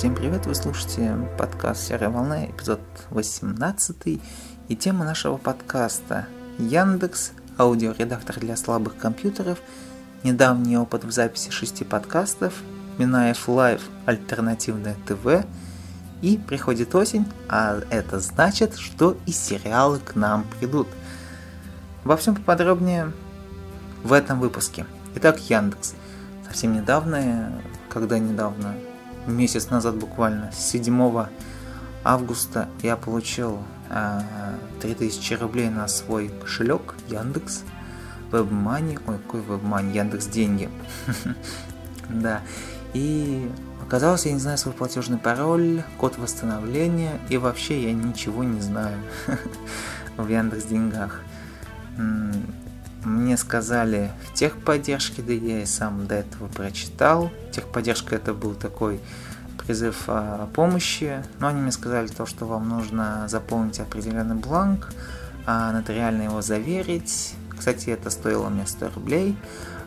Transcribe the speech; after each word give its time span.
Всем 0.00 0.14
привет, 0.14 0.46
вы 0.46 0.54
слушаете 0.54 1.14
подкаст 1.36 1.88
«Серая 1.88 2.08
волна», 2.08 2.46
эпизод 2.46 2.80
18, 3.10 4.18
и 4.68 4.74
тема 4.74 5.04
нашего 5.04 5.36
подкаста 5.36 6.26
Яндекс, 6.56 7.32
аудиоредактор 7.58 8.40
для 8.40 8.56
слабых 8.56 8.96
компьютеров, 8.96 9.58
недавний 10.22 10.78
опыт 10.78 11.04
в 11.04 11.10
записи 11.10 11.50
шести 11.50 11.84
подкастов, 11.84 12.54
Минаев 12.96 13.46
Лайв, 13.46 13.82
альтернативное 14.06 14.96
ТВ, 15.06 15.44
и 16.22 16.38
приходит 16.38 16.94
осень, 16.94 17.26
а 17.50 17.80
это 17.90 18.20
значит, 18.20 18.76
что 18.78 19.18
и 19.26 19.32
сериалы 19.32 19.98
к 19.98 20.14
нам 20.14 20.46
придут. 20.58 20.88
Во 22.04 22.16
всем 22.16 22.36
поподробнее 22.36 23.12
в 24.02 24.14
этом 24.14 24.40
выпуске. 24.40 24.86
Итак, 25.16 25.40
Яндекс. 25.50 25.92
Совсем 26.48 26.72
недавно, 26.72 27.52
когда 27.90 28.18
недавно, 28.18 28.74
месяц 29.26 29.70
назад 29.70 29.96
буквально, 29.96 30.52
7 30.52 31.26
августа 32.04 32.68
я 32.82 32.96
получил 32.96 33.58
э, 33.90 34.20
3000 34.80 35.34
рублей 35.34 35.68
на 35.68 35.88
свой 35.88 36.28
кошелек 36.28 36.94
Яндекс. 37.08 37.64
WebMoney, 38.32 39.00
ой, 39.06 39.18
какой 39.18 39.40
WebMoney, 39.40 39.92
Яндекс 39.92 40.26
деньги. 40.26 40.68
Да. 42.08 42.40
И 42.92 43.48
оказалось, 43.80 44.26
я 44.26 44.32
не 44.32 44.40
знаю 44.40 44.58
свой 44.58 44.74
платежный 44.74 45.16
пароль, 45.16 45.84
код 45.96 46.18
восстановления, 46.18 47.20
и 47.28 47.36
вообще 47.36 47.84
я 47.84 47.92
ничего 47.92 48.42
не 48.42 48.60
знаю 48.60 48.98
в 50.16 50.26
Яндекс 50.28 50.64
деньгах. 50.64 51.20
Мне 53.04 53.36
сказали 53.36 54.10
в 54.26 54.34
техподдержке, 54.34 55.22
да 55.22 55.32
я 55.32 55.62
и 55.62 55.66
сам 55.66 56.06
до 56.06 56.16
этого 56.16 56.48
прочитал. 56.48 57.30
Техподдержка 57.52 58.14
это 58.16 58.34
был 58.34 58.54
такой 58.54 59.00
призыв 59.58 60.04
о 60.08 60.48
помощи, 60.54 61.22
но 61.38 61.48
они 61.48 61.60
мне 61.60 61.72
сказали 61.72 62.08
то, 62.08 62.26
что 62.26 62.44
вам 62.44 62.68
нужно 62.68 63.26
заполнить 63.28 63.80
определенный 63.80 64.34
бланк, 64.34 64.92
а 65.46 65.72
нотариально 65.72 66.22
его 66.22 66.42
заверить. 66.42 67.34
Кстати, 67.56 67.90
это 67.90 68.10
стоило 68.10 68.48
мне 68.48 68.66
100 68.66 68.90
рублей. 68.94 69.36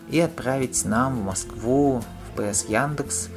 И 0.09 0.19
отправить 0.19 0.83
нам 0.85 1.21
в 1.21 1.23
Москву, 1.23 2.03
в 2.27 2.37
ПС 2.37 2.65
Яндекс, 2.65 3.29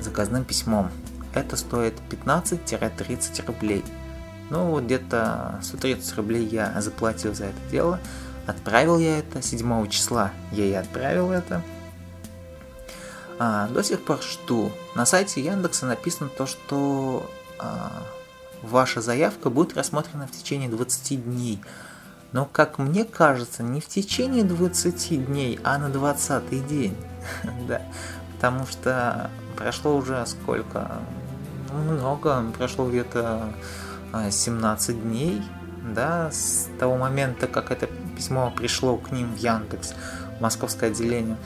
заказным 0.00 0.44
письмом. 0.44 0.90
Это 1.34 1.56
стоит 1.56 1.94
15-30 2.10 3.46
рублей. 3.46 3.84
Ну, 4.50 4.70
вот 4.70 4.84
где-то 4.84 5.58
130 5.62 6.16
рублей 6.16 6.46
я 6.46 6.80
заплатил 6.80 7.34
за 7.34 7.46
это 7.46 7.60
дело. 7.70 8.00
Отправил 8.46 8.98
я 8.98 9.18
это 9.18 9.42
7 9.42 9.88
числа. 9.88 10.30
Я 10.52 10.64
и 10.64 10.72
отправил 10.72 11.30
это. 11.32 11.62
А, 13.38 13.68
до 13.68 13.82
сих 13.82 14.02
пор 14.02 14.20
жду. 14.22 14.72
На 14.94 15.04
сайте 15.06 15.42
Яндекса 15.42 15.86
написано 15.86 16.30
то, 16.30 16.46
что 16.46 17.30
а, 17.58 18.02
ваша 18.62 19.00
заявка 19.00 19.50
будет 19.50 19.76
рассмотрена 19.76 20.26
в 20.26 20.32
течение 20.32 20.68
20 20.68 21.24
дней. 21.24 21.60
Но, 22.32 22.46
как 22.46 22.78
мне 22.78 23.04
кажется, 23.04 23.62
не 23.62 23.80
в 23.80 23.86
течение 23.86 24.44
20 24.44 25.26
дней, 25.26 25.60
а 25.62 25.78
на 25.78 25.88
20 25.88 26.66
день. 26.66 26.96
да. 27.68 27.82
Потому 28.34 28.66
что 28.66 29.30
прошло 29.56 29.96
уже 29.96 30.24
сколько? 30.26 30.90
Ну, 31.72 31.92
много. 31.92 32.44
Прошло 32.56 32.88
где-то 32.88 33.52
17 34.30 34.88
а, 34.88 34.92
дней, 34.92 35.42
да, 35.94 36.30
с 36.30 36.68
того 36.78 36.96
момента, 36.96 37.46
как 37.46 37.70
это 37.70 37.88
письмо 38.16 38.52
пришло 38.54 38.96
к 38.96 39.10
ним 39.12 39.34
в 39.34 39.38
Яндекс, 39.38 39.94
в 40.38 40.40
московское 40.40 40.90
отделение. 40.90 41.36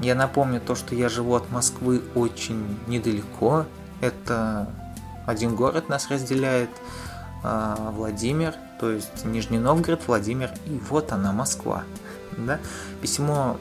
Я 0.00 0.14
напомню 0.14 0.60
то, 0.60 0.74
что 0.74 0.94
я 0.94 1.08
живу 1.08 1.34
от 1.34 1.50
Москвы 1.50 2.02
очень 2.14 2.78
недалеко. 2.86 3.66
Это 4.00 4.68
один 5.26 5.56
город 5.56 5.88
нас 5.88 6.08
разделяет, 6.10 6.70
а, 7.42 7.90
Владимир, 7.92 8.54
то 8.80 8.90
есть 8.90 9.24
Нижний 9.24 9.58
Новгород, 9.58 10.02
Владимир, 10.06 10.50
и 10.66 10.80
вот 10.88 11.12
она, 11.12 11.32
Москва. 11.32 11.84
Да? 12.36 12.60
Письмо 13.00 13.56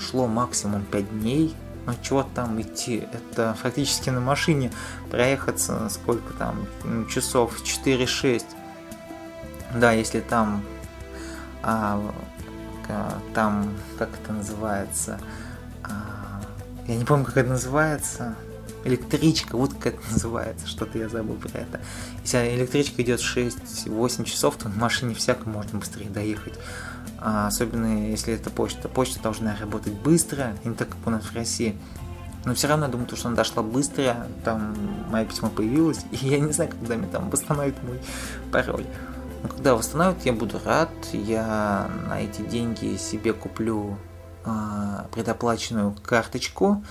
шло 0.00 0.26
максимум 0.26 0.82
5 0.84 1.20
дней, 1.20 1.54
ну 1.86 1.94
чего 2.02 2.24
там 2.34 2.60
идти, 2.60 3.06
это 3.12 3.54
фактически 3.54 4.10
на 4.10 4.20
машине 4.20 4.72
проехаться 5.10 5.88
сколько 5.88 6.32
там, 6.34 6.66
часов 7.08 7.62
4-6. 7.62 8.44
Да, 9.74 9.92
если 9.92 10.20
там, 10.20 10.62
а, 11.62 12.00
там, 13.34 13.72
как 13.98 14.10
это 14.20 14.32
называется, 14.32 15.20
а, 15.82 16.42
я 16.86 16.96
не 16.96 17.04
помню, 17.04 17.24
как 17.24 17.36
это 17.36 17.50
называется, 17.50 18.34
электричка, 18.84 19.56
вот 19.56 19.74
как 19.74 19.94
это 19.94 20.12
называется, 20.12 20.66
что-то 20.66 20.98
я 20.98 21.08
забыл 21.08 21.36
про 21.36 21.58
это. 21.58 21.80
Если 22.22 22.54
электричка 22.54 23.02
идет 23.02 23.20
6-8 23.20 24.24
часов, 24.24 24.56
то 24.56 24.68
на 24.68 24.76
машине 24.76 25.14
всяко 25.14 25.48
можно 25.48 25.78
быстрее 25.78 26.08
доехать. 26.08 26.54
А 27.18 27.46
особенно 27.46 28.08
если 28.08 28.34
это 28.34 28.50
почта. 28.50 28.88
Почта 28.88 29.20
должна 29.22 29.56
работать 29.56 29.92
быстро, 29.92 30.56
не 30.64 30.74
так, 30.74 30.88
как 30.88 30.98
у 31.06 31.10
нас 31.10 31.24
в 31.24 31.34
России. 31.34 31.76
Но 32.44 32.54
все 32.54 32.68
равно 32.68 32.86
я 32.86 32.92
думаю, 32.92 33.08
что 33.16 33.26
она 33.26 33.36
дошла 33.36 33.62
быстро, 33.62 34.28
там 34.44 34.76
мое 35.10 35.24
письмо 35.24 35.48
появилось, 35.48 36.04
и 36.12 36.16
я 36.28 36.38
не 36.38 36.52
знаю, 36.52 36.70
когда 36.70 36.96
мне 36.96 37.08
там 37.08 37.28
восстановят 37.28 37.74
мой 37.82 38.00
пароль. 38.52 38.86
Но 39.42 39.48
когда 39.48 39.74
восстановят, 39.74 40.24
я 40.24 40.32
буду 40.32 40.60
рад, 40.64 40.90
я 41.12 41.90
на 42.08 42.20
эти 42.20 42.42
деньги 42.42 42.96
себе 42.96 43.32
куплю 43.32 43.98
э, 44.44 44.50
предоплаченную 45.12 45.96
карточку, 46.04 46.84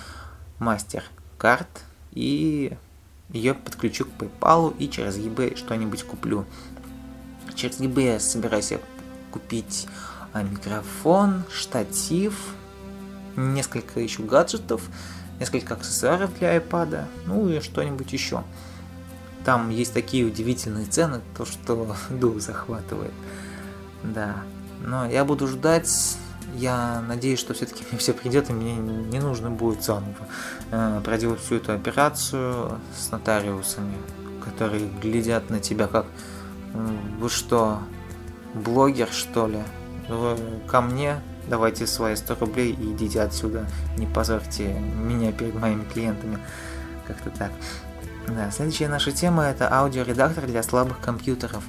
мастер-карт, 0.60 1.84
и 2.12 2.78
ее 3.30 3.54
подключу 3.54 4.06
к 4.06 4.10
PayPal 4.22 4.76
и 4.78 4.90
через 4.90 5.18
eBay 5.18 5.56
что-нибудь 5.56 6.04
куплю. 6.04 6.46
Через 7.56 7.80
eBay 7.80 8.14
я 8.14 8.20
собираюсь 8.20 8.74
купить 9.36 9.88
а, 10.32 10.44
микрофон, 10.44 11.44
штатив, 11.52 12.34
несколько 13.36 14.00
еще 14.00 14.24
гаджетов, 14.24 14.82
несколько 15.42 15.74
аксессуаров 15.74 16.34
для 16.40 16.56
iPad, 16.56 17.04
ну 17.26 17.50
и 17.50 17.60
что-нибудь 17.60 18.14
еще. 18.14 18.44
Там 19.44 19.70
есть 19.70 19.94
такие 19.94 20.26
удивительные 20.26 20.86
цены, 20.86 21.20
то 21.38 21.44
что 21.44 21.94
дух 22.10 22.40
захватывает. 22.40 23.12
Да. 24.04 24.38
Но 24.82 25.06
я 25.06 25.26
буду 25.26 25.48
ждать. 25.48 26.18
Я 26.56 27.04
надеюсь, 27.06 27.40
что 27.40 27.54
все-таки 27.54 27.84
мне 27.90 28.00
все 28.00 28.14
придет, 28.14 28.50
и 28.50 28.54
мне 28.54 28.78
не 28.78 29.20
нужно 29.20 29.52
будет 29.52 29.84
заново 29.84 30.28
э, 30.72 31.02
проделать 31.04 31.42
всю 31.42 31.56
эту 31.56 31.74
операцию 31.74 32.80
с 32.98 33.12
нотариусами, 33.12 33.98
которые 34.46 34.88
глядят 35.02 35.50
на 35.50 35.60
тебя 35.60 35.88
как 35.88 36.06
вы 37.20 37.30
что, 37.30 37.80
блогер 38.56 39.10
что 39.12 39.48
ли? 39.48 39.62
Вы 40.10 40.38
ко 40.68 40.82
мне 40.82 41.22
давайте 41.48 41.86
свои 41.86 42.16
100 42.16 42.36
рублей 42.36 42.72
и 42.72 42.94
идите 42.94 43.22
отсюда, 43.22 43.68
не 43.98 44.08
позорьте 44.08 44.74
меня 44.74 45.32
перед 45.32 45.56
моими 45.56 45.84
клиентами. 45.84 46.40
Как-то 47.08 47.30
так. 47.30 47.52
Да, 48.28 48.50
следующая 48.50 48.88
наша 48.88 49.12
тема 49.12 49.44
это 49.44 49.72
аудиоредактор 49.72 50.48
для 50.48 50.64
слабых 50.64 51.00
компьютеров. 51.00 51.64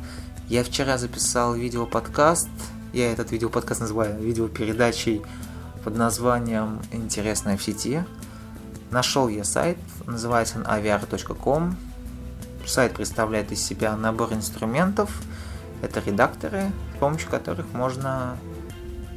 Я 0.49 0.65
вчера 0.65 0.97
записал 0.97 1.55
видео-подкаст, 1.55 2.49
я 2.93 3.13
этот 3.13 3.33
видео-подкаст 3.33 3.81
называю 3.81 4.19
видеопередачей 4.23 5.23
под 5.85 5.97
названием 5.97 6.81
«Интересное 6.93 7.57
в 7.57 7.63
сети». 7.63 8.05
Нашел 8.91 9.29
я 9.29 9.45
сайт, 9.45 9.77
называется 10.07 10.59
он 10.59 10.65
aviar.com. 10.65 11.77
Сайт 12.65 12.95
представляет 12.95 13.53
из 13.53 13.63
себя 13.63 13.97
набор 13.97 14.33
инструментов. 14.33 15.11
Это 15.83 16.01
редакторы, 16.01 16.71
с 16.95 16.99
помощью 16.99 17.31
которых 17.31 17.73
можно 17.73 18.37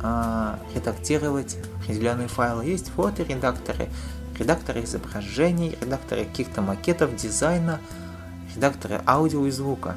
э, 0.01 0.55
редактировать 0.75 1.57
определенные 1.81 2.27
файлы. 2.27 2.65
Есть 2.65 2.89
фоторедакторы, 2.89 3.89
редакторы 4.37 4.83
изображений, 4.83 5.77
редакторы 5.81 6.25
каких-то 6.25 6.61
макетов, 6.61 7.15
дизайна, 7.15 7.79
редакторы 8.55 9.01
аудио 9.05 9.45
и 9.45 9.51
звука. 9.51 9.95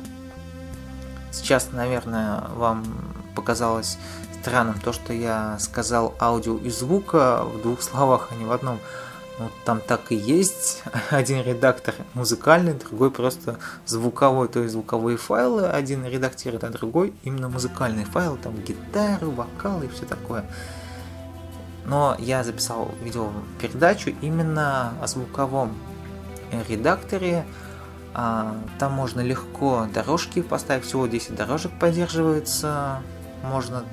Сейчас, 1.30 1.70
наверное, 1.72 2.42
вам 2.56 2.84
показалось 3.34 3.98
странным 4.40 4.78
то, 4.80 4.92
что 4.92 5.12
я 5.12 5.56
сказал 5.60 6.14
аудио 6.20 6.58
и 6.58 6.68
звука 6.68 7.44
в 7.44 7.62
двух 7.62 7.80
словах, 7.82 8.28
а 8.30 8.34
не 8.34 8.44
в 8.44 8.52
одном. 8.52 8.78
Ну, 9.38 9.50
там 9.64 9.80
так 9.80 10.12
и 10.12 10.14
есть. 10.14 10.82
Один 11.10 11.42
редактор 11.42 11.94
музыкальный, 12.14 12.74
другой 12.74 13.10
просто 13.10 13.58
звуковой, 13.86 14.48
то 14.48 14.60
есть 14.60 14.72
звуковые 14.72 15.16
файлы 15.16 15.66
один 15.66 16.04
редактирует, 16.04 16.64
а 16.64 16.68
другой 16.68 17.14
именно 17.22 17.48
музыкальные 17.48 18.04
файлы, 18.04 18.38
там 18.38 18.54
гитары, 18.56 19.26
вокалы 19.26 19.86
и 19.86 19.88
все 19.88 20.04
такое. 20.04 20.44
Но 21.86 22.14
я 22.18 22.44
записал 22.44 22.90
видеопередачу 23.02 24.14
именно 24.20 24.92
о 25.02 25.06
звуковом 25.06 25.76
редакторе. 26.68 27.44
А, 28.14 28.54
там 28.78 28.92
можно 28.92 29.20
легко 29.20 29.88
дорожки 29.92 30.42
поставить, 30.42 30.84
всего 30.84 31.06
10 31.06 31.34
дорожек 31.34 31.72
поддерживается. 31.80 33.02
Можно 33.42 33.84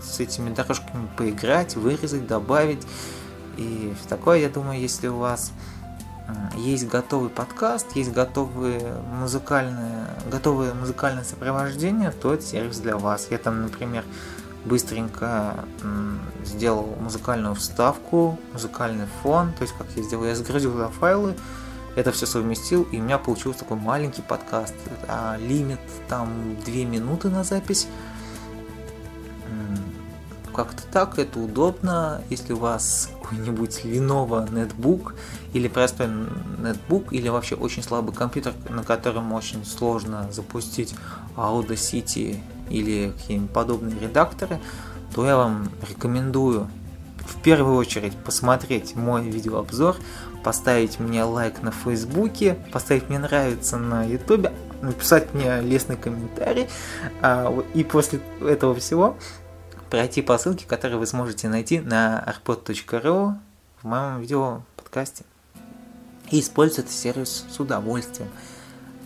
с 0.00 0.20
этими 0.20 0.54
дорожками 0.54 1.08
поиграть, 1.16 1.74
вырезать, 1.74 2.26
добавить 2.26 2.86
и 3.56 3.94
такое, 4.08 4.38
я 4.38 4.48
думаю, 4.48 4.80
если 4.80 5.08
у 5.08 5.18
вас 5.18 5.52
есть 6.56 6.88
готовый 6.88 7.30
подкаст, 7.30 7.94
есть 7.94 8.12
готовые 8.12 8.94
музыкальные, 9.20 10.06
готовое 10.30 10.74
музыкальное 10.74 11.24
сопровождение, 11.24 12.10
то 12.10 12.34
это 12.34 12.42
сервис 12.42 12.78
для 12.78 12.96
вас. 12.96 13.28
Я 13.30 13.38
там, 13.38 13.62
например, 13.62 14.04
быстренько 14.64 15.64
сделал 16.44 16.96
музыкальную 17.00 17.54
вставку, 17.54 18.38
музыкальный 18.52 19.06
фон, 19.22 19.52
то 19.52 19.62
есть 19.62 19.74
как 19.78 19.86
я 19.94 20.02
сделал, 20.02 20.24
я 20.24 20.34
загрузил 20.34 20.72
туда 20.72 20.88
файлы, 20.88 21.36
это 21.94 22.10
все 22.10 22.26
совместил, 22.26 22.82
и 22.90 22.98
у 22.98 23.02
меня 23.02 23.18
получился 23.18 23.60
такой 23.60 23.78
маленький 23.78 24.22
подкаст. 24.22 24.74
А 25.08 25.36
лимит 25.38 25.78
там 26.08 26.56
2 26.66 26.74
минуты 26.84 27.28
на 27.28 27.44
запись. 27.44 27.86
Как-то 30.56 30.82
так, 30.90 31.18
это 31.18 31.38
удобно, 31.38 32.22
если 32.30 32.54
у 32.54 32.56
вас 32.56 33.10
какой-нибудь 33.22 33.82
Lenovo 33.84 34.50
нетбук 34.50 35.14
или 35.52 35.68
простой 35.68 36.08
нетбук 36.58 37.12
или 37.12 37.28
вообще 37.28 37.56
очень 37.56 37.82
слабый 37.82 38.14
компьютер, 38.14 38.54
на 38.70 38.82
котором 38.82 39.34
очень 39.34 39.66
сложно 39.66 40.26
запустить 40.32 40.94
Audacity 41.36 42.40
или 42.70 43.12
какие-нибудь 43.18 43.50
подобные 43.50 43.98
редакторы, 44.00 44.58
то 45.14 45.26
я 45.26 45.36
вам 45.36 45.68
рекомендую 45.86 46.70
в 47.18 47.42
первую 47.42 47.76
очередь 47.76 48.16
посмотреть 48.16 48.96
мой 48.96 49.28
видеообзор, 49.28 49.96
поставить 50.42 50.98
мне 50.98 51.22
лайк 51.24 51.60
на 51.60 51.70
фейсбуке, 51.70 52.56
поставить 52.72 53.10
мне 53.10 53.18
нравится 53.18 53.76
на 53.76 54.04
ютубе, 54.04 54.54
написать 54.80 55.34
мне 55.34 55.60
лестный 55.60 55.96
комментарий, 55.96 56.66
а, 57.20 57.54
и 57.74 57.84
после 57.84 58.20
этого 58.40 58.74
всего 58.74 59.18
пройти 59.90 60.22
по 60.22 60.38
ссылке, 60.38 60.66
которую 60.66 61.00
вы 61.00 61.06
сможете 61.06 61.48
найти 61.48 61.80
на 61.80 62.24
arpod.ru 62.26 63.34
в 63.82 63.84
моем 63.84 64.20
видео 64.20 64.62
подкасте. 64.76 65.24
И 66.30 66.40
использовать 66.40 66.86
этот 66.86 66.92
сервис 66.92 67.44
с 67.50 67.60
удовольствием. 67.60 68.28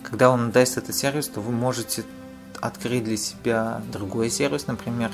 Когда 0.03 0.29
он 0.29 0.51
даст 0.51 0.77
этот 0.77 0.95
сервис, 0.95 1.27
то 1.27 1.41
вы 1.41 1.51
можете 1.51 2.03
открыть 2.59 3.03
для 3.03 3.17
себя 3.17 3.81
другой 3.91 4.29
сервис, 4.29 4.67
например, 4.67 5.11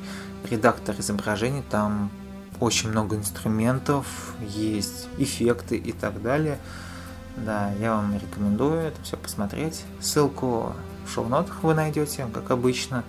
редактор 0.50 0.96
изображений, 1.00 1.64
там 1.70 2.12
очень 2.60 2.90
много 2.90 3.16
инструментов, 3.16 4.34
есть 4.42 5.08
эффекты 5.18 5.78
и 5.78 5.92
так 5.92 6.22
далее. 6.22 6.58
Да, 7.38 7.72
я 7.80 7.94
вам 7.96 8.18
рекомендую 8.18 8.80
это 8.80 9.02
все 9.04 9.16
посмотреть. 9.16 9.84
Ссылку 10.00 10.74
в 11.06 11.12
шоу-нотах 11.14 11.64
вы 11.64 11.74
найдете, 11.76 12.28
как 12.34 12.50
обычно. 12.50 13.04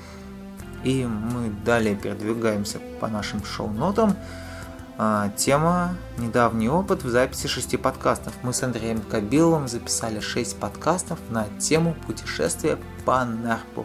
И 0.88 1.04
мы 1.04 1.50
далее 1.66 1.94
передвигаемся 1.94 2.78
по 2.98 3.08
нашим 3.08 3.44
шоу-нотам. 3.44 4.16
А, 4.96 5.28
тема 5.36 5.94
«Недавний 6.16 6.70
опыт 6.70 7.02
в 7.04 7.10
записи 7.10 7.46
шести 7.46 7.76
подкастов». 7.76 8.32
Мы 8.42 8.54
с 8.54 8.62
Андреем 8.62 9.02
Кабиловым 9.02 9.68
записали 9.68 10.20
шесть 10.20 10.58
подкастов 10.58 11.18
на 11.28 11.46
тему 11.58 11.94
путешествия 12.06 12.78
по 13.04 13.22
Нарпу. 13.22 13.84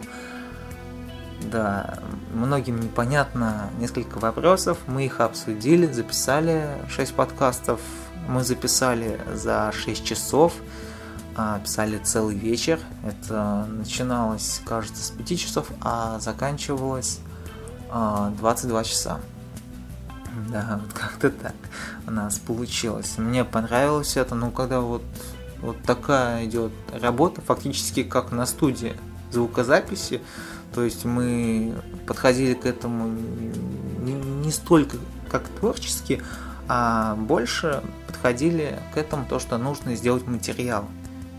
Да, 1.42 1.98
многим 2.32 2.80
непонятно 2.80 3.68
несколько 3.78 4.16
вопросов. 4.16 4.78
Мы 4.86 5.04
их 5.04 5.20
обсудили, 5.20 5.84
записали 5.84 6.66
6 6.88 7.14
подкастов. 7.14 7.80
Мы 8.28 8.42
записали 8.44 9.20
за 9.30 9.72
6 9.74 10.02
часов, 10.06 10.54
писали 11.62 11.98
целый 11.98 12.36
вечер. 12.36 12.78
Это 13.04 13.66
начиналось, 13.68 14.60
кажется, 14.64 15.02
с 15.02 15.10
5 15.10 15.38
часов, 15.38 15.70
а 15.80 16.18
заканчивалось 16.20 17.20
22 17.90 18.80
а, 18.80 18.84
часа. 18.84 19.20
Да, 20.50 20.80
вот 20.82 20.92
как-то 20.92 21.30
так 21.30 21.54
у 22.06 22.10
нас 22.10 22.38
получилось. 22.38 23.18
Мне 23.18 23.44
понравилось 23.44 24.16
это, 24.16 24.34
но 24.34 24.50
когда 24.50 24.80
вот, 24.80 25.02
вот 25.60 25.80
такая 25.82 26.44
идет 26.46 26.72
работа, 26.92 27.40
фактически 27.40 28.02
как 28.02 28.32
на 28.32 28.46
студии 28.46 28.94
звукозаписи, 29.30 30.20
то 30.74 30.82
есть 30.82 31.04
мы 31.04 31.74
подходили 32.06 32.54
к 32.54 32.66
этому 32.66 33.08
не, 34.00 34.12
не 34.12 34.50
столько 34.50 34.96
как 35.30 35.48
творчески, 35.48 36.22
а 36.66 37.14
больше 37.14 37.82
подходили 38.06 38.78
к 38.92 38.96
этому 38.96 39.26
то, 39.26 39.38
что 39.38 39.58
нужно 39.58 39.94
сделать 39.94 40.26
материал. 40.26 40.86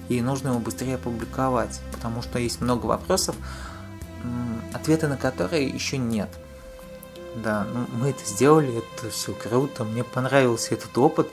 И 0.10 0.22
нужно 0.22 0.50
его 0.50 0.60
быстрее 0.60 0.96
опубликовать, 0.96 1.80
потому 1.92 2.22
что 2.22 2.40
есть 2.40 2.62
много 2.62 2.86
вопросов, 2.86 3.36
ответы 4.74 5.08
на 5.08 5.18
которые 5.18 5.68
еще 5.68 5.98
нет. 5.98 6.30
Да, 7.36 7.66
ну 7.74 7.86
мы 8.00 8.10
это 8.10 8.26
сделали, 8.26 8.78
это 8.78 9.10
все 9.10 9.34
круто, 9.34 9.84
мне 9.84 10.04
понравился 10.04 10.74
этот 10.74 10.98
опыт. 10.98 11.28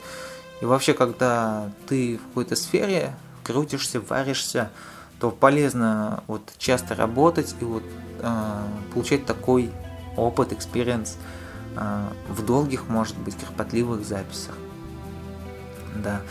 И 0.61 0.65
вообще, 0.65 0.93
когда 0.93 1.69
ты 1.87 2.17
в 2.17 2.27
какой-то 2.29 2.55
сфере 2.55 3.13
крутишься, 3.43 4.01
варишься, 4.01 4.69
то 5.19 5.31
полезно 5.31 6.23
вот 6.27 6.41
часто 6.57 6.95
работать 6.95 7.55
и 7.61 7.63
вот 7.63 7.83
э, 8.19 8.67
получать 8.93 9.25
такой 9.25 9.71
опыт, 10.17 10.51
experience 10.51 11.17
э, 11.77 12.07
в 12.29 12.45
долгих, 12.45 12.87
может 12.87 13.17
быть, 13.17 13.37
кропотливых 13.37 14.05
записях. 14.05 14.55
Да. 15.95 16.21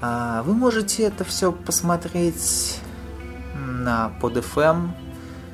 А 0.00 0.42
вы 0.42 0.54
можете 0.54 1.02
это 1.02 1.24
все 1.24 1.52
посмотреть 1.52 2.80
на 3.54 4.12
PodFM. 4.20 4.90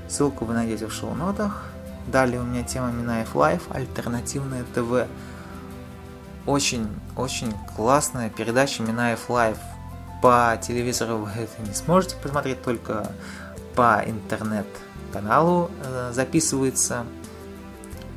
Ссылку 0.09 0.45
вы 0.45 0.55
найдете 0.55 0.87
в 0.87 0.93
show 0.93 1.17
note 1.17 1.41
ах. 1.41 1.65
Далее 2.07 2.41
у 2.41 2.45
меня 2.45 2.63
тема 2.63 2.93
Минаев 2.93 3.35
Live, 3.35 3.63
альтернативное 3.71 4.65
ТВ. 4.75 5.09
Очень, 6.47 6.89
очень 7.17 7.53
классная 7.75 8.31
передача 8.31 8.85
Минаев 8.85 9.29
Live 9.29 9.59
по 10.23 10.59
телевизору 10.63 11.19
вы 11.19 11.31
это 11.31 11.63
не 11.69 11.75
сможете 11.75 12.17
посмотреть, 12.17 12.63
только 12.63 13.11
по 13.75 14.03
интернет-каналу 14.07 15.71
э, 15.85 16.13
записываются 16.15 17.05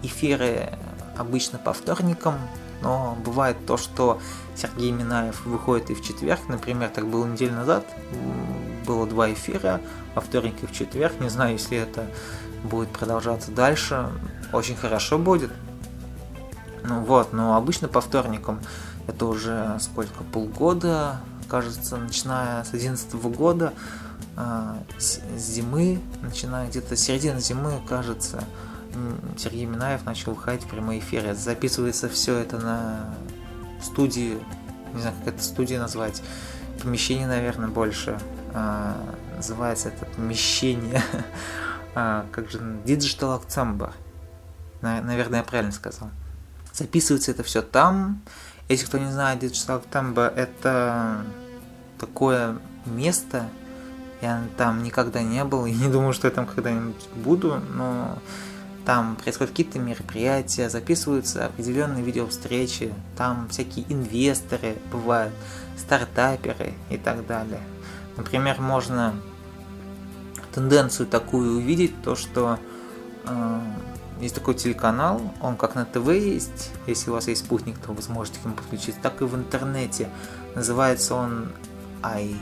эфиры 0.03 0.69
обычно 1.19 1.59
по 1.59 1.73
вторникам, 1.73 2.35
но 2.81 3.17
бывает 3.23 3.57
то, 3.67 3.77
что 3.77 4.19
Сергей 4.55 4.91
Минаев 4.91 5.45
выходит 5.45 5.89
и 5.89 5.93
в 5.93 6.01
четверг, 6.01 6.39
например, 6.47 6.89
так 6.89 7.05
было 7.05 7.25
неделю 7.25 7.55
назад, 7.55 7.85
было 8.87 9.05
два 9.05 9.31
эфира, 9.31 9.81
во 10.15 10.21
вторник 10.21 10.55
и 10.63 10.65
в 10.65 10.71
четверг, 10.71 11.19
не 11.19 11.29
знаю, 11.29 11.53
если 11.53 11.77
это 11.77 12.07
будет 12.63 12.89
продолжаться 12.89 13.51
дальше, 13.51 14.09
очень 14.53 14.75
хорошо 14.75 15.17
будет. 15.17 15.51
Ну 16.83 17.01
вот, 17.01 17.33
но 17.33 17.55
обычно 17.55 17.89
по 17.89 17.99
вторникам 17.99 18.61
это 19.07 19.25
уже 19.25 19.77
сколько, 19.81 20.23
полгода, 20.23 21.19
кажется, 21.49 21.97
начиная 21.97 22.63
с 22.63 22.69
2011 22.69 23.13
года, 23.35 23.73
а, 24.37 24.77
с 24.97 25.19
зимы, 25.37 25.99
начиная 26.21 26.69
где-то 26.69 26.95
середины 26.95 27.41
зимы, 27.41 27.81
кажется, 27.87 28.43
Сергей 29.37 29.65
Минаев 29.65 30.05
начал 30.05 30.33
выходить 30.33 30.63
в 30.63 30.67
прямой 30.67 30.99
эфир. 30.99 31.33
Записывается 31.33 32.09
все 32.09 32.37
это 32.37 32.57
на 32.57 33.13
студии, 33.81 34.37
не 34.93 35.01
знаю, 35.01 35.15
как 35.23 35.35
это 35.35 35.43
студия 35.43 35.79
назвать, 35.79 36.21
помещение, 36.81 37.27
наверное, 37.27 37.69
больше. 37.69 38.19
А, 38.53 38.97
называется 39.35 39.89
это 39.89 40.05
помещение, 40.05 41.01
а, 41.95 42.25
как 42.31 42.49
же, 42.49 42.59
Digital 42.85 43.41
October. 43.41 43.91
Наверное, 44.81 45.37
я 45.37 45.43
правильно 45.43 45.71
сказал. 45.71 46.09
Записывается 46.73 47.31
это 47.31 47.43
все 47.43 47.61
там, 47.61 48.21
если 48.69 48.85
кто 48.85 48.99
не 48.99 49.11
знает, 49.11 49.43
Digital 49.43 49.83
October 49.83 50.33
это 50.33 51.23
такое 51.99 52.57
место, 52.85 53.49
я 54.21 54.43
там 54.57 54.83
никогда 54.83 55.21
не 55.23 55.43
был 55.43 55.65
и 55.65 55.71
не 55.71 55.87
думаю, 55.87 56.13
что 56.13 56.27
я 56.27 56.31
там 56.31 56.45
когда-нибудь 56.45 57.09
буду, 57.15 57.61
но 57.73 58.19
там 58.85 59.15
происходят 59.15 59.51
какие-то 59.51 59.79
мероприятия, 59.79 60.69
записываются 60.69 61.45
определенные 61.45 62.03
видеовстречи, 62.03 62.93
там 63.17 63.47
всякие 63.49 63.85
инвесторы 63.89 64.77
бывают, 64.91 65.33
стартаперы 65.77 66.73
и 66.89 66.97
так 66.97 67.25
далее. 67.25 67.61
Например, 68.17 68.59
можно 68.59 69.15
тенденцию 70.53 71.07
такую 71.07 71.57
увидеть, 71.57 72.01
то 72.01 72.15
что 72.15 72.59
э, 73.25 73.61
есть 74.19 74.35
такой 74.35 74.55
телеканал, 74.55 75.21
он 75.41 75.55
как 75.55 75.75
на 75.75 75.85
ТВ 75.85 76.09
есть, 76.09 76.71
если 76.87 77.09
у 77.09 77.13
вас 77.13 77.27
есть 77.27 77.45
спутник, 77.45 77.77
то 77.79 77.93
вы 77.93 78.01
сможете 78.01 78.39
к 78.39 78.45
нему 78.45 78.55
подключиться, 78.55 78.99
так 79.01 79.21
и 79.21 79.25
в 79.25 79.35
интернете. 79.35 80.09
Называется 80.55 81.15
он 81.15 81.51
Ай... 82.03 82.35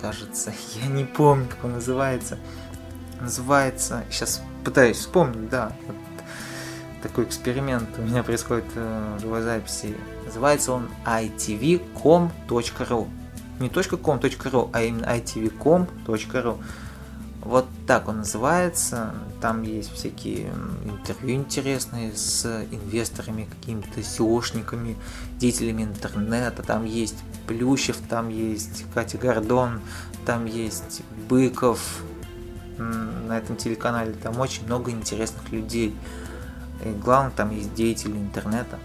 Кажется, 0.00 0.52
я 0.82 0.88
не 0.88 1.04
помню, 1.04 1.46
как 1.48 1.64
он 1.64 1.72
называется. 1.72 2.38
Называется... 3.20 4.04
Сейчас 4.10 4.42
пытаюсь 4.64 4.98
вспомнить, 4.98 5.48
да. 5.48 5.72
Вот 5.86 5.96
такой 7.02 7.24
эксперимент 7.24 7.88
у 7.98 8.02
меня 8.02 8.22
происходит 8.22 8.66
э, 8.74 9.18
живой 9.20 9.42
записи. 9.42 9.94
Называется 10.24 10.72
он 10.72 10.88
itvcom.ru. 11.04 13.08
Не 13.60 13.68
.com.ru, 13.68 14.70
а 14.72 14.82
именно 14.82 15.04
itvcom.ru. 15.04 16.58
Вот 17.40 17.66
так 17.86 18.08
он 18.08 18.18
называется. 18.18 19.14
Там 19.40 19.62
есть 19.62 19.92
всякие 19.92 20.52
интервью 20.84 21.36
интересные 21.36 22.12
с 22.14 22.44
инвесторами, 22.70 23.48
какими-то 23.48 24.00
SEOшниками, 24.00 24.96
деятелями 25.38 25.84
интернета. 25.84 26.62
Там 26.62 26.84
есть 26.84 27.16
Плющев, 27.46 27.96
там 28.08 28.28
есть 28.28 28.84
Катя 28.92 29.18
Гордон, 29.18 29.80
там 30.26 30.44
есть 30.44 31.02
Быков 31.28 32.02
на 32.78 33.38
этом 33.38 33.56
телеканале. 33.56 34.12
Там 34.12 34.38
очень 34.40 34.64
много 34.66 34.90
интересных 34.90 35.50
людей. 35.50 35.94
И 36.84 36.90
главное, 36.90 37.32
там 37.32 37.50
есть 37.50 37.74
деятели 37.74 38.16
интернета. 38.16 38.78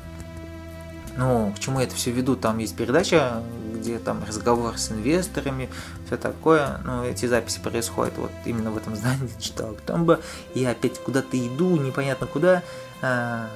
Ну, 1.16 1.54
к 1.56 1.60
чему 1.60 1.80
я 1.80 1.86
это 1.86 1.96
все 1.96 2.12
веду? 2.12 2.36
Там 2.36 2.58
есть 2.58 2.76
передача, 2.76 3.44
где 3.76 4.00
там 4.00 4.24
разговор 4.28 4.78
с 4.78 4.92
инвесторами, 4.92 5.70
все 6.08 6.18
такое. 6.18 6.80
Но 6.84 7.06
эти 7.06 7.28
записи 7.28 7.60
происходят 7.60 8.18
вот 8.18 8.32
именно 8.46 8.72
в 8.72 8.78
этом 8.78 8.96
здании 8.96 9.30
Digital 9.40 9.76
October. 9.86 10.20
Я 10.56 10.72
опять 10.72 11.00
куда-то 11.00 11.38
иду, 11.38 11.76
непонятно 11.78 12.26
куда, 12.26 12.64
а, 13.02 13.48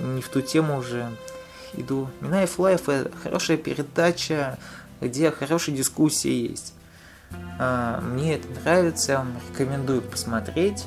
не 0.00 0.22
в 0.22 0.28
ту 0.28 0.40
тему 0.40 0.78
уже 0.78 1.10
иду. 1.74 2.08
Минаев 2.20 2.58
Live– 2.58 2.88
хорошая 3.22 3.56
передача, 3.58 4.58
где 5.00 5.30
хорошие 5.30 5.76
дискуссии 5.76 6.48
есть. 6.48 6.74
А, 7.58 8.00
мне 8.00 8.34
это 8.34 8.48
нравится, 8.60 9.12
я 9.12 9.18
вам 9.18 9.34
рекомендую 9.50 10.02
посмотреть. 10.02 10.86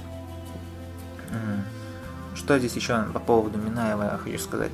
Что 2.36 2.60
здесь 2.60 2.76
еще 2.76 3.02
по 3.14 3.20
поводу 3.20 3.58
Минаева 3.58 4.04
я 4.04 4.20
хочу 4.22 4.40
сказать? 4.40 4.72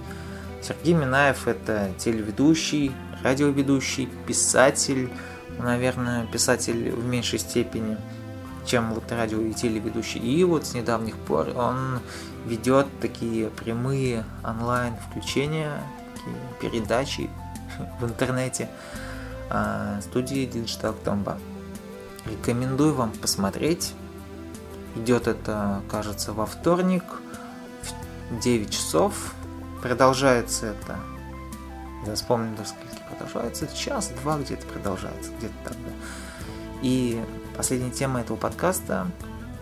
Сергей 0.62 0.94
Минаев 0.94 1.48
это 1.48 1.92
телеведущий, 1.98 2.92
радиоведущий, 3.24 4.10
писатель, 4.28 5.10
наверное, 5.58 6.26
писатель 6.28 6.92
в 6.92 7.06
меньшей 7.06 7.40
степени, 7.40 7.98
чем 8.66 8.94
вот 8.94 9.12
радио 9.12 9.42
и 9.42 9.54
телеведущий. 9.54 10.20
И 10.20 10.44
вот 10.44 10.66
с 10.66 10.74
недавних 10.74 11.16
пор 11.18 11.50
он 11.56 12.00
ведет 12.46 12.88
такие 13.00 13.50
прямые 13.50 14.24
онлайн 14.44 14.96
включения, 15.10 15.72
передачи 16.60 17.30
в 18.00 18.06
интернете 18.06 18.70
а, 19.50 20.00
студии 20.02 20.48
Digital 20.48 20.96
Tomba. 21.04 21.38
Рекомендую 22.26 22.94
вам 22.94 23.12
посмотреть. 23.12 23.94
Идет 24.96 25.28
это, 25.28 25.82
кажется, 25.90 26.34
во 26.34 26.46
вторник 26.46 27.04
в 28.30 28.40
9 28.40 28.70
часов 28.70 29.34
Продолжается 29.82 30.68
это. 30.68 31.00
Я 32.06 32.14
вспомнил, 32.14 32.56
до 32.56 32.66
скольки 32.66 33.02
продолжается. 33.10 33.68
Час-два 33.76 34.38
где-то 34.38 34.66
продолжается, 34.68 35.32
где-то 35.40 35.54
тогда. 35.64 35.90
И 36.84 37.24
последняя 37.58 37.90
тема 37.90 38.22
этого 38.22 38.38
подкаста 38.38 39.08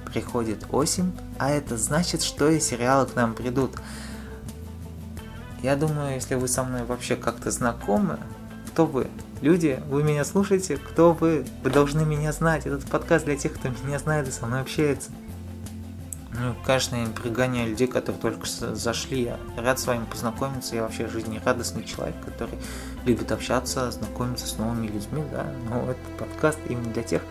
приходит 0.05 0.65
осень, 0.71 1.17
а 1.37 1.49
это 1.49 1.77
значит, 1.77 2.21
что 2.21 2.49
и 2.49 2.59
сериалы 2.59 3.05
к 3.05 3.15
нам 3.15 3.33
придут. 3.33 3.71
Я 5.61 5.75
думаю, 5.75 6.15
если 6.15 6.35
вы 6.35 6.47
со 6.47 6.63
мной 6.63 6.83
вообще 6.83 7.15
как-то 7.15 7.49
знакомы, 7.51 8.19
кто 8.67 8.85
вы? 8.85 9.07
Люди, 9.41 9.81
вы 9.87 10.03
меня 10.03 10.25
слушаете? 10.25 10.75
Кто 10.75 11.13
вы? 11.13 11.45
Вы 11.63 11.69
должны 11.69 12.03
меня 12.03 12.33
знать. 12.33 12.65
Этот 12.65 12.83
подкаст 12.89 13.23
для 13.23 13.37
тех, 13.37 13.53
кто 13.53 13.69
меня 13.69 13.97
знает 13.97 14.27
и 14.27 14.31
со 14.31 14.45
мной 14.45 14.59
общается. 14.59 15.11
Ну, 16.33 16.53
конечно, 16.65 16.97
я 16.97 17.07
пригоняю 17.07 17.69
людей, 17.69 17.87
которые 17.87 18.21
только 18.21 18.45
зашли. 18.45 19.23
Я 19.23 19.39
рад 19.55 19.79
с 19.79 19.87
вами 19.87 20.03
познакомиться. 20.11 20.75
Я 20.75 20.81
вообще 20.81 21.07
жизнерадостный 21.07 21.85
человек, 21.85 22.15
который 22.25 22.59
любит 23.05 23.31
общаться, 23.31 23.89
знакомиться 23.91 24.45
с 24.45 24.57
новыми 24.57 24.87
людьми, 24.87 25.23
да. 25.31 25.49
Но 25.69 25.89
этот 25.89 26.17
подкаст 26.17 26.59
именно 26.67 26.91
для 26.91 27.03
тех, 27.03 27.21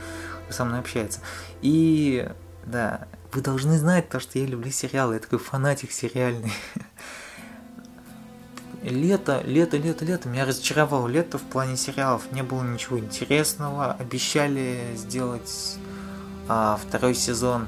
кто 0.44 0.54
со 0.54 0.64
мной 0.64 0.80
общается. 0.80 1.20
И, 1.60 2.26
да, 2.64 3.06
вы 3.32 3.42
должны 3.42 3.76
знать 3.76 4.08
то, 4.08 4.18
что 4.18 4.38
я 4.38 4.46
люблю 4.46 4.70
сериалы. 4.70 5.14
Я 5.14 5.20
такой 5.20 5.38
фанатик 5.38 5.92
сериальный. 5.92 6.52
Лето, 8.84 9.42
лето, 9.44 9.76
лето, 9.76 10.04
лето. 10.04 10.28
Меня 10.28 10.46
разочаровало 10.46 11.08
лето 11.08 11.38
в 11.38 11.42
плане 11.42 11.76
сериалов. 11.76 12.30
Не 12.32 12.42
было 12.42 12.62
ничего 12.62 12.98
интересного. 12.98 13.92
Обещали 13.92 14.94
сделать 14.96 15.78
а, 16.48 16.78
второй 16.80 17.14
сезон 17.14 17.66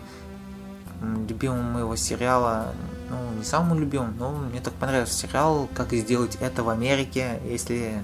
любимого 1.28 1.62
моего 1.62 1.96
сериала, 1.96 2.74
ну, 3.08 3.38
не 3.38 3.44
самому 3.44 3.78
любимому, 3.78 4.12
но 4.18 4.32
мне 4.32 4.60
так 4.60 4.74
понравился 4.74 5.14
сериал 5.14 5.68
«Как 5.74 5.92
сделать 5.92 6.36
это 6.40 6.62
в 6.62 6.68
Америке», 6.68 7.40
если 7.48 8.02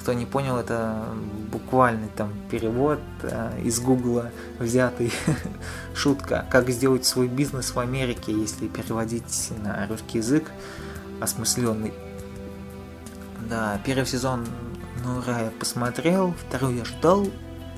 кто 0.00 0.12
не 0.12 0.24
понял, 0.24 0.56
это 0.56 1.04
буквальный 1.50 2.08
там 2.16 2.32
перевод 2.50 3.00
э, 3.22 3.60
из 3.64 3.80
Гугла 3.80 4.30
взятый 4.58 5.12
шутка, 5.94 6.46
как 6.50 6.70
сделать 6.70 7.04
свой 7.04 7.28
бизнес 7.28 7.74
в 7.74 7.78
Америке, 7.78 8.32
если 8.32 8.68
переводить 8.68 9.52
на 9.62 9.86
русский 9.88 10.18
язык 10.18 10.50
осмысленный. 11.20 11.92
Да, 13.48 13.80
первый 13.84 14.06
сезон, 14.06 14.46
ну, 15.04 15.22
я 15.26 15.52
посмотрел, 15.58 16.34
второй 16.48 16.76
я 16.76 16.84
ждал, 16.84 17.26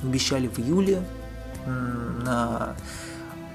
обещали 0.03 0.49
в 0.49 0.59
июле 0.59 1.03
на 1.67 2.75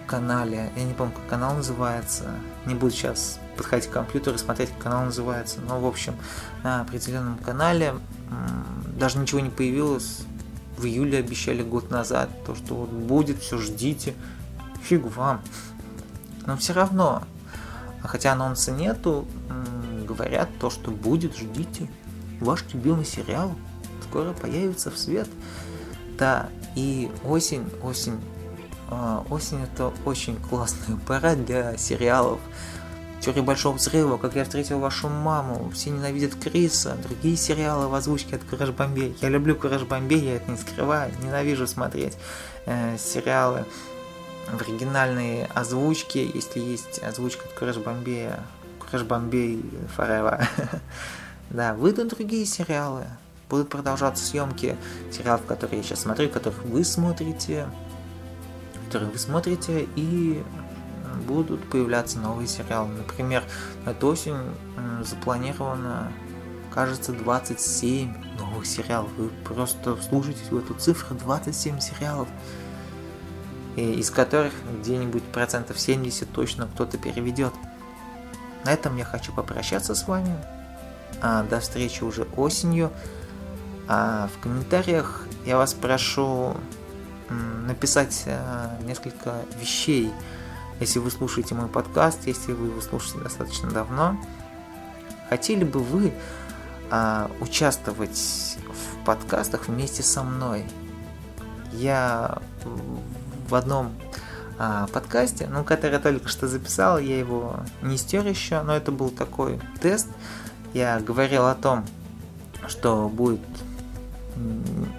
канале, 0.05 0.71
я 0.75 0.83
не 0.83 0.93
помню, 0.93 1.13
как 1.13 1.27
канал 1.27 1.55
называется, 1.55 2.25
не 2.65 2.75
буду 2.75 2.91
сейчас 2.91 3.39
подходить 3.57 3.89
к 3.89 3.93
компьютеру 3.93 4.35
и 4.35 4.39
смотреть, 4.39 4.69
как 4.69 4.79
канал 4.83 5.05
называется, 5.05 5.59
но, 5.67 5.79
в 5.79 5.85
общем, 5.85 6.15
на 6.61 6.81
определенном 6.81 7.37
канале 7.37 7.95
даже 8.97 9.17
ничего 9.17 9.39
не 9.39 9.49
появилось, 9.49 10.21
в 10.77 10.85
июле 10.85 11.19
обещали 11.19 11.63
год 11.63 11.89
назад, 11.89 12.29
то, 12.45 12.55
что 12.55 12.75
вот 12.75 12.89
будет, 12.89 13.39
все 13.39 13.57
ждите, 13.57 14.13
фигу 14.83 15.09
вам. 15.09 15.41
Но 16.45 16.57
все 16.57 16.73
равно, 16.73 17.23
а 18.01 18.07
хотя 18.07 18.33
анонса 18.33 18.71
нету, 18.71 19.25
говорят 20.13 20.50
то, 20.60 20.70
что 20.70 20.91
будет, 20.91 21.36
ждите. 21.36 21.89
Ваш 22.39 22.63
любимый 22.74 23.05
сериал 23.05 23.53
скоро 24.08 24.34
появится 24.34 24.91
в 24.91 24.98
свет. 24.98 25.27
Да, 26.17 26.50
и 26.75 27.10
осень, 27.24 27.70
осень 27.82 28.20
а, 28.89 29.25
осень 29.29 29.63
это 29.63 29.91
очень 30.05 30.36
классная 30.38 30.98
пора 31.08 31.36
для 31.36 31.77
сериалов. 31.77 32.39
Теория 33.22 33.41
Большого 33.41 33.75
Взрыва, 33.75 34.17
Как 34.17 34.36
я 34.36 34.43
встретил 34.43 34.79
вашу 34.79 35.08
маму, 35.08 35.72
Все 35.74 35.89
ненавидят 35.89 36.36
Криса, 36.36 36.98
другие 37.01 37.38
сериалы 37.38 37.88
в 37.88 37.96
озвучке 37.96 38.36
от 38.36 38.43
Кураж 38.43 38.72
Бомбей. 38.72 39.15
Я 39.22 39.29
люблю 39.29 39.55
Кураж 39.55 39.84
Бомбей, 39.84 40.20
я 40.20 40.36
это 40.36 40.51
не 40.51 40.58
скрываю, 40.58 41.12
ненавижу 41.24 41.65
смотреть 41.65 42.17
э, 42.65 42.98
сериалы 43.00 43.65
в 44.51 44.62
оригинальной 44.62 45.46
озвучке, 45.46 46.25
если 46.25 46.60
есть 46.60 47.01
озвучка 47.01 47.46
от 47.46 47.53
Кураж 47.53 47.77
Бомбея, 47.77 48.43
Кураж 48.93 49.07
Бомбей 49.07 49.65
Forever. 49.97 50.45
да, 51.50 51.73
выйдут 51.73 52.09
другие 52.09 52.45
сериалы, 52.45 53.05
будут 53.50 53.69
продолжаться 53.69 54.23
съемки 54.23 54.77
сериалов, 55.12 55.43
которые 55.47 55.77
я 55.77 55.83
сейчас 55.83 56.01
смотрю, 56.01 56.29
которых 56.29 56.63
вы 56.63 56.83
смотрите, 56.83 57.65
которые 58.85 59.09
вы 59.09 59.17
смотрите, 59.17 59.88
и 59.95 60.43
будут 61.25 61.67
появляться 61.71 62.19
новые 62.19 62.47
сериалы. 62.47 62.89
Например, 62.89 63.43
эта 63.88 64.05
осень 64.05 64.38
запланировано, 65.01 66.12
кажется, 66.71 67.13
27 67.13 68.13
новых 68.38 68.67
сериалов. 68.67 69.09
Вы 69.17 69.29
просто 69.43 69.95
вслушайтесь 69.95 70.51
в 70.51 70.57
эту 70.59 70.75
цифру, 70.75 71.15
27 71.15 71.79
сериалов, 71.79 72.27
из 73.75 74.12
которых 74.12 74.53
где-нибудь 74.81 75.23
процентов 75.23 75.79
70 75.79 76.31
точно 76.31 76.67
кто-то 76.67 77.00
переведет. 77.00 77.53
На 78.65 78.72
этом 78.72 78.98
я 78.98 79.05
хочу 79.05 79.34
попрощаться 79.34 79.96
с 79.96 80.08
вами. 80.08 80.36
А, 81.22 81.43
до 81.43 81.60
встречи 81.60 82.03
уже 82.03 82.24
осенью. 82.36 82.91
А 83.88 84.29
в 84.36 84.41
комментариях 84.41 85.27
я 85.46 85.58
вас 85.58 85.74
прошу 85.74 86.55
написать 87.29 88.24
э, 88.25 88.77
несколько 88.86 89.41
вещей, 89.60 90.12
если 90.79 91.00
вы 91.00 91.12
слушаете 91.12 91.55
мой 91.55 91.67
подкаст, 91.67 92.20
если 92.25 92.51
вы 92.51 92.67
его 92.67 92.82
слушаете 92.82 93.20
достаточно 93.20 93.72
давно. 93.72 94.17
Хотели 95.29 95.63
бы 95.63 95.79
вы 95.79 96.13
а, 96.91 97.32
участвовать 97.39 98.58
в 98.67 99.05
подкастах 99.05 99.67
вместе 99.67 100.03
со 100.03 100.24
мной? 100.24 100.65
Я 101.72 102.39
в 103.50 103.55
одном 103.55 103.93
а, 104.65 104.88
подкасте, 104.88 105.50
ну, 105.51 105.65
который 105.65 105.93
я 105.93 106.00
только 106.00 106.29
что 106.29 106.48
записал, 106.48 106.98
я 106.98 107.20
его 107.20 107.58
не 107.82 107.98
стер 107.98 108.25
еще, 108.25 108.62
но 108.62 108.74
это 108.74 108.93
был 108.93 109.10
такой 109.10 109.60
тест. 109.82 110.08
Я 110.74 111.01
говорил 111.01 111.48
о 111.48 111.55
том, 111.55 111.86
что 112.67 113.10
будет 113.10 113.41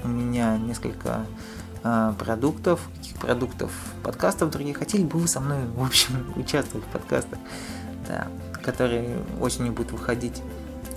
у 0.04 0.09
меня 0.09 0.59
несколько 0.59 1.25
а, 1.83 2.12
продуктов, 2.12 2.80
каких 2.94 3.16
продуктов, 3.16 3.73
подкастов 4.02 4.50
других. 4.50 4.76
Хотели 4.78 5.02
бы 5.02 5.18
вы 5.18 5.28
со 5.28 5.40
мной, 5.40 5.64
в 5.75 5.83
общем, 5.83 6.30
участвовать 6.37 6.87
в 6.87 6.90
подкастах, 6.90 7.38
да, 8.06 8.26
которые 8.62 9.16
осенью 9.40 9.73
будут 9.73 9.92
выходить, 9.92 10.42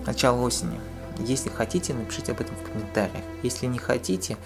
начало 0.06 0.42
осени. 0.42 0.78
Если 1.20 1.50
хотите, 1.50 1.94
напишите 1.94 2.32
об 2.32 2.42
этом 2.42 2.56
в 2.56 2.64
комментариях. 2.64 3.24
Если 3.44 3.66
не 3.66 3.80
хотите, 3.80 4.38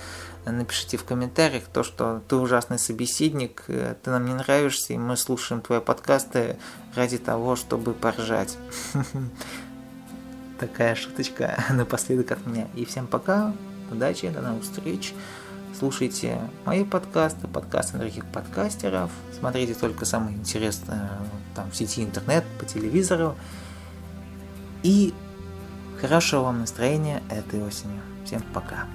напишите 0.46 0.98
в 0.98 1.04
комментариях 1.04 1.64
то, 1.66 1.84
что 1.84 2.22
ты 2.28 2.36
ужасный 2.36 2.80
собеседник, 2.80 3.64
э, 3.68 3.96
ты 4.02 4.10
нам 4.10 4.26
не 4.26 4.34
нравишься, 4.34 4.94
и 4.94 4.98
мы 4.98 5.18
слушаем 5.18 5.62
твои 5.62 5.80
подкасты 5.80 6.58
ради 6.96 7.18
того, 7.18 7.56
чтобы 7.56 7.94
поржать. 7.94 8.58
Такая 10.60 10.96
шуточка 10.96 11.64
напоследок 11.70 12.32
от 12.32 12.46
меня. 12.46 12.68
И 12.76 12.86
всем 12.86 13.08
пока, 13.08 13.54
удачи, 13.92 14.30
до 14.30 14.42
новых 14.42 14.64
встреч. 14.64 15.14
Слушайте 15.78 16.40
мои 16.66 16.84
подкасты, 16.84 17.48
подкасты 17.48 17.98
других 17.98 18.26
подкастеров. 18.26 19.10
Смотрите 19.38 19.74
только 19.74 20.06
самое 20.06 20.36
интересное 20.36 21.10
там 21.56 21.72
в 21.72 21.76
сети 21.76 22.04
интернет, 22.04 22.44
по 22.60 22.66
телевизору. 22.66 23.36
И 24.84 25.14
хорошего 26.02 26.42
вам 26.44 26.60
настроения 26.62 27.22
этой 27.30 27.62
осенью. 27.64 28.02
Всем 28.26 28.42
пока. 28.54 28.88